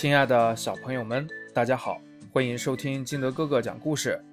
[0.00, 2.00] 亲爱的小朋友们，大家好，
[2.32, 4.24] 欢迎收听金德哥哥讲故事。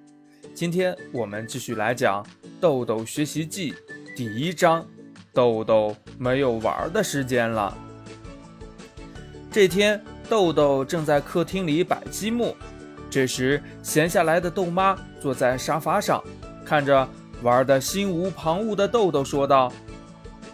[0.54, 2.22] 今天我们继续来讲
[2.60, 3.72] 《豆豆学习记》
[4.16, 4.86] 第一章：
[5.32, 7.76] 豆豆没有玩的时间了。
[9.50, 12.54] 这天，豆豆正在客厅里摆积木，
[13.10, 16.22] 这时闲下来的豆妈坐在沙发上，
[16.64, 17.08] 看着
[17.42, 19.72] 玩的心无旁骛的豆豆，说道：“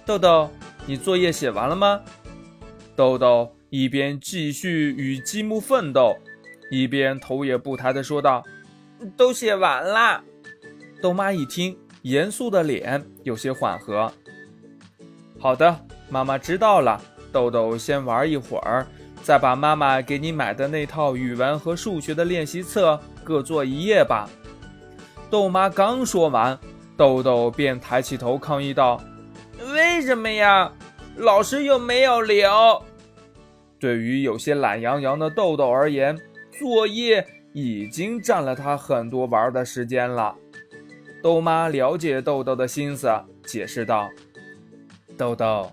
[0.07, 0.49] 豆豆，
[0.87, 2.01] 你作业写完了吗？”
[2.97, 6.15] 豆豆一边继续与积木奋斗，
[6.71, 8.45] 一边头也不抬地说道
[9.17, 10.23] ：“都写完了。”
[11.03, 14.13] 豆妈一听，严肃的脸有些缓和。
[15.41, 15.75] “好的，
[16.11, 18.87] 妈妈知道了。”豆豆先玩一会儿，
[19.23, 24.29] 再把妈妈给你买的那套语文和数学的练习册各做一页吧。
[25.31, 26.59] 豆妈刚说完，
[26.95, 29.03] 豆豆便抬起头抗议道
[29.73, 30.71] ：“为什么呀？
[31.17, 32.85] 老师又没有留。”
[33.83, 36.17] 对于有些懒洋洋的豆豆而言，
[36.57, 40.33] 作业已经占了他很多玩的时间了。
[41.21, 43.11] 豆妈了解豆豆的心思，
[43.45, 44.09] 解释道
[45.19, 45.69] ：“豆豆，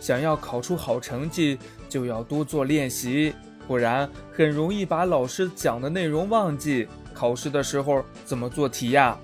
[0.00, 1.56] 想要考出好成绩，
[1.88, 3.32] 就要多做练习，
[3.68, 6.88] 不然很容易把老师讲的内容忘记。
[7.14, 9.16] 考试的时候怎么做题呀？”“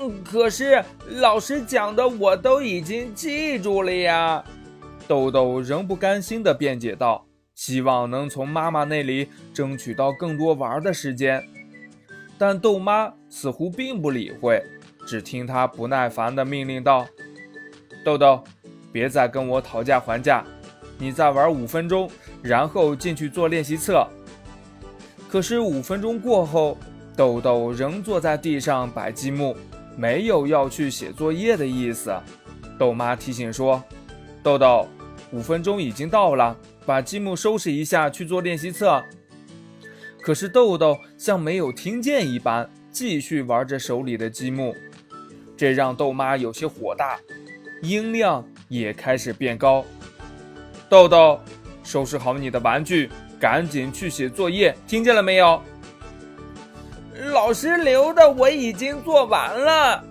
[0.00, 0.82] 嗯，可是
[1.16, 4.42] 老师讲的我都已经记住了呀。”
[5.10, 11.44] 豆豆仍不甘心地辩解道：“希望能从妈妈那里争取到更多玩的时间。”
[12.38, 14.62] 但豆妈似乎并不理会，
[15.04, 17.04] 只听他不耐烦地命令道
[18.06, 18.44] ：“豆豆，
[18.92, 20.44] 别再跟我讨价还价，
[20.96, 22.08] 你再玩五分钟，
[22.40, 24.06] 然后进去做练习册。”
[25.28, 26.78] 可是五分钟过后，
[27.16, 29.56] 豆豆仍坐在地上摆积木，
[29.96, 32.14] 没有要去写作业的意思。
[32.78, 33.82] 豆妈提醒说
[34.40, 34.86] ：“豆豆。”
[35.32, 39.02] 五分钟已经到了，把积木收拾一下，去做练习册。
[40.20, 44.74] 可是豆豆像没有听见一般，继续玩着手里的积木，
[45.56, 47.18] 这让豆妈有些火大，
[47.82, 49.84] 音量也开始变高。
[50.88, 51.40] 豆豆，
[51.84, 55.62] 收拾好你的玩具，赶紧去写作业，听见了没有？
[57.32, 60.04] 老师留的我已经做完了。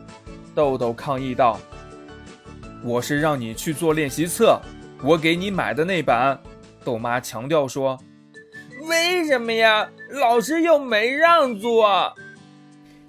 [0.55, 1.59] 豆豆抗议道
[2.83, 4.59] ：“我是让你去做练习册。”
[5.01, 6.37] 我给你买的那本，
[6.83, 7.97] 豆妈强调说
[8.87, 9.89] ：“为什么呀？
[10.11, 12.13] 老师又没让做。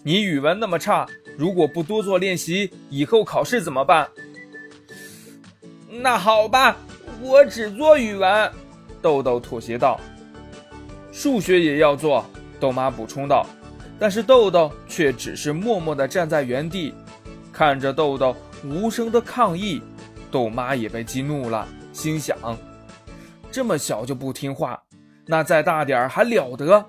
[0.02, 1.06] 你语文那么差，
[1.36, 4.08] 如果不多做练习，以后考试怎么办？”
[5.90, 6.76] 那好吧，
[7.20, 8.52] 我只做语文。
[9.02, 10.00] 豆豆妥协道
[11.10, 12.24] ：“数学也要做。”
[12.60, 13.44] 豆妈补充道。
[13.98, 16.94] 但是豆豆却只是默默地站在原地，
[17.52, 18.34] 看着豆豆
[18.64, 19.82] 无声的抗议。
[20.30, 21.68] 豆妈也被激怒了。
[22.00, 22.34] 心想，
[23.52, 24.82] 这么小就不听话，
[25.26, 26.82] 那再大点儿还了得？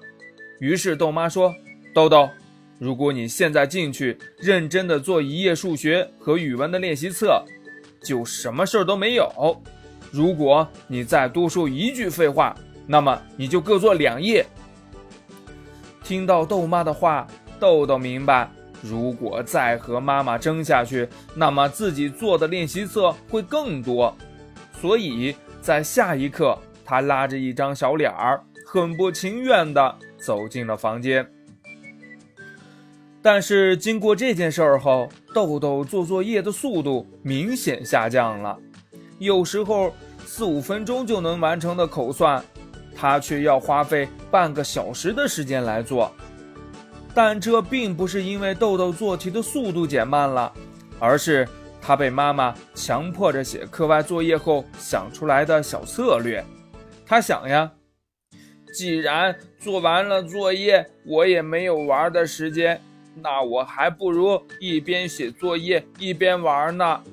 [0.62, 1.54] 于是豆妈说
[1.94, 2.30] ：“豆豆，
[2.80, 7.44] 如果你现在进去认真的做一页数学和语文的练习册，
[8.02, 9.26] 就什么事儿都没有；
[10.12, 12.56] 如果你再多说一句废话，
[12.88, 14.46] 那么你就各做两页。”
[16.06, 17.28] 听到豆妈的话，
[17.60, 18.50] 豆豆明白，
[18.82, 21.06] 如果再和妈妈争下去，
[21.36, 24.16] 那么自己做的练习册会更多。
[24.82, 31.24] 所以在下一刻，他拉着一张小脸儿，很不情愿地走进了房间。
[33.22, 38.58] 但是经过这件事儿后，豆豆做作业的速度明显下降了。
[39.20, 39.94] 有时候
[40.26, 42.44] 四五分钟就能完成的口算，
[42.96, 46.12] 他却要花费半个小时的时间来做。
[47.14, 50.52] 但这并不是因为豆豆做题的速度减慢了，
[50.98, 51.48] 而是。
[51.82, 56.44] 他被妈妈强迫着写课外作业后想出来的小策略。
[57.06, 57.72] 他想呀，
[58.74, 62.80] 既然做完了作业，我也没有玩的时间，
[63.16, 67.04] 那我还不如一边写作业一边玩呢。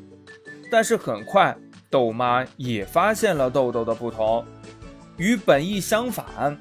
[0.71, 1.57] 但是很快，
[1.91, 4.45] 豆妈也发现了豆豆的不同，
[5.17, 6.57] 与本意相反，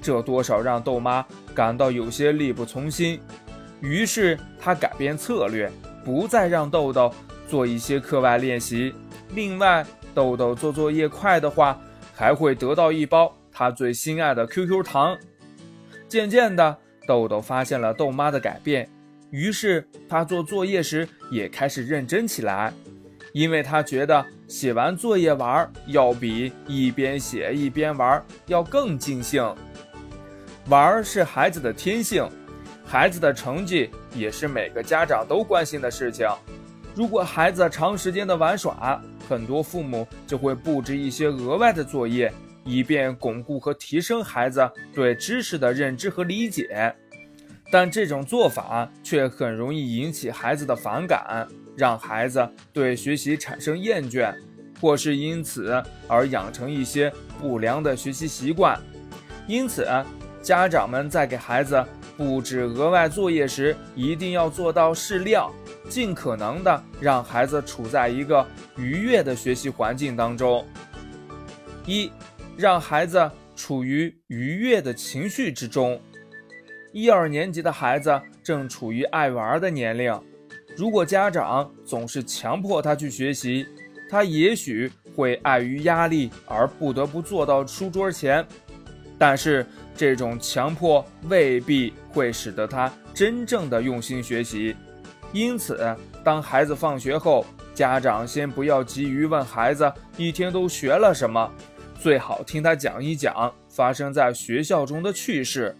[0.00, 1.24] 这多少让豆妈
[1.54, 3.20] 感到有些力不从心。
[3.80, 5.70] 于是她改变策略，
[6.04, 7.12] 不再让豆豆。
[7.52, 8.94] 做一些课外练习，
[9.34, 9.84] 另外，
[10.14, 11.78] 豆豆做作业快的话，
[12.14, 15.14] 还会得到一包他最心爱的 QQ 糖。
[16.08, 18.88] 渐渐的，豆豆发现了豆妈的改变，
[19.28, 22.72] 于是他做作业时也开始认真起来，
[23.34, 29.44] 因为他觉得写完作业玩要比一边写一边玩要更尽兴。
[30.70, 32.26] 玩是孩子的天性，
[32.82, 36.26] 孩子的成绩也是每个家长都关心的事情。
[36.94, 42.32] 如果孩子长时间的玩耍，很多父母就会布置一些额外的作业，
[42.64, 46.94] 以便巩固和提升孩子对知识的认知和理解。
[47.70, 54.34] 但这种做法却很容易引起孩子的反感，让孩子对学习产生厌倦，
[54.78, 57.10] 或是因此而养成一些
[57.40, 58.78] 不良的学习习惯。
[59.46, 59.88] 因此，
[60.42, 61.82] 家长们在给孩子
[62.18, 65.50] 布置额外作业时，一定要做到适量，
[65.92, 68.46] 尽可能的让孩子处在一个
[68.78, 70.66] 愉悦的学习环境当中。
[71.84, 72.10] 一，
[72.56, 76.00] 让孩子处于愉悦的情绪之中。
[76.94, 80.18] 一二年级的孩子正处于爱玩的年龄，
[80.78, 83.66] 如果家长总是强迫他去学习，
[84.08, 88.42] 他也许会碍于压力而不得不坐到书桌前。
[89.18, 94.74] 但是这种强迫未必会使得他真正的用心学习。
[95.32, 97.44] 因此，当孩子放学后，
[97.74, 101.50] 家长先不要急于问孩子一天都学了什么，
[101.98, 105.74] 最好听他讲一讲发生在学校中的趣事。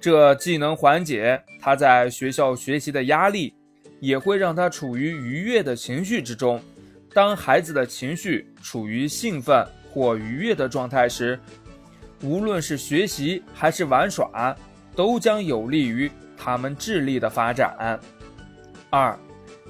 [0.00, 3.54] 这既能缓解他在学校学习的压力，
[4.00, 6.60] 也会让他处于愉悦的情绪之中。
[7.12, 11.38] 当孩子的情绪处于兴奋或愉悦的状态时，
[12.22, 14.56] 无论是学习还是玩耍，
[14.94, 17.98] 都将有利于他们智力的发展。
[18.90, 19.18] 二，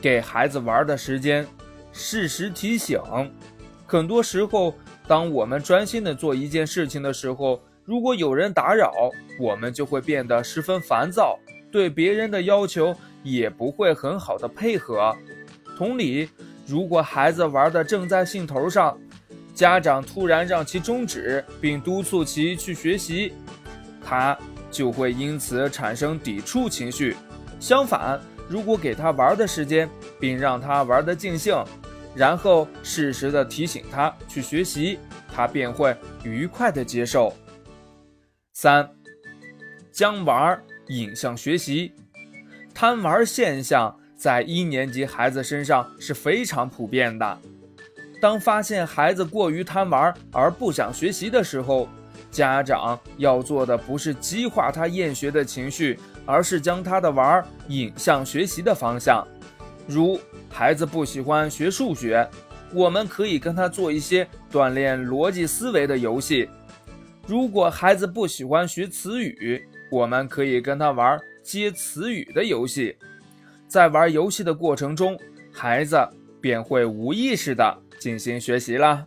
[0.00, 1.46] 给孩子玩的时间，
[1.92, 3.00] 适时提醒。
[3.86, 4.74] 很多时候，
[5.06, 8.92] 当我们专心的做一件事情的时候，如果有人打扰，
[9.40, 11.38] 我们就会变得十分烦躁，
[11.70, 15.16] 对别人的要求也不会很好的配合。
[15.76, 16.28] 同理，
[16.66, 18.98] 如果孩子玩的正在兴头上，
[19.54, 23.32] 家长突然让其终止，并督促其去学习，
[24.04, 24.36] 他
[24.70, 27.16] 就会因此产生抵触情绪。
[27.60, 29.88] 相反，如果给他玩的时间，
[30.20, 31.56] 并让他玩得尽兴，
[32.14, 34.98] 然后适时的提醒他去学习，
[35.34, 37.32] 他便会愉快的接受。
[38.52, 38.88] 三，
[39.92, 41.92] 将玩引向学习，
[42.72, 47.38] 贪玩现象在一年级孩子身上是非常普遍的。
[48.18, 51.86] 当发现孩子过于贪玩而不想学习的时候，
[52.36, 59.26] 家长要做的不是激化他厌学的情绪，而是将他的玩引向学习的方向。
[59.86, 62.28] 如孩子不喜欢学数学，
[62.74, 66.46] 我们可以跟他做一些锻炼逻辑思维的游戏。
[67.26, 72.94] 如果孩子不喜欢学词语，我们可以跟他玩接词语的游戏。
[73.66, 75.18] 在玩游戏的过程中，
[75.50, 75.96] 孩子
[76.38, 79.06] 便会无意识的进行学习了。